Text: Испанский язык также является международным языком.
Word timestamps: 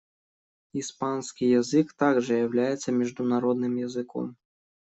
Испанский 0.73 1.51
язык 1.51 1.93
также 1.93 2.33
является 2.33 2.91
международным 2.91 3.75
языком. 3.75 4.35